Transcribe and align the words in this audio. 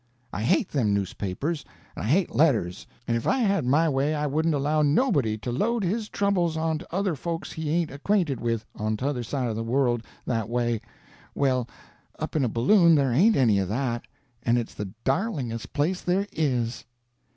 I 0.33 0.41
hate 0.41 0.69
them 0.69 0.95
newspapers; 0.95 1.63
and 1.95 2.03
I 2.03 2.07
hate 2.07 2.33
letters; 2.33 2.87
and 3.07 3.15
if 3.15 3.27
I 3.27 3.37
had 3.37 3.67
my 3.67 3.87
way 3.87 4.15
I 4.15 4.25
wouldn't 4.25 4.55
allow 4.55 4.81
nobody 4.81 5.37
to 5.37 5.51
load 5.51 5.83
his 5.83 6.09
troubles 6.09 6.57
on 6.57 6.79
to 6.79 6.87
other 6.91 7.13
folks 7.13 7.51
he 7.51 7.69
ain't 7.69 7.91
acquainted 7.91 8.39
with, 8.41 8.65
on 8.73 8.97
t'other 8.97 9.21
side 9.21 9.47
of 9.47 9.55
the 9.55 9.63
world, 9.63 10.01
that 10.25 10.49
way. 10.49 10.81
Well, 11.35 11.69
up 12.17 12.35
in 12.35 12.43
a 12.43 12.49
balloon 12.49 12.95
there 12.95 13.13
ain't 13.13 13.35
any 13.35 13.59
of 13.59 13.67
that, 13.69 14.05
and 14.41 14.57
it's 14.57 14.73
the 14.73 14.89
darlingest 15.05 15.71
place 15.71 16.01
there 16.01 16.25
is. 16.31 16.83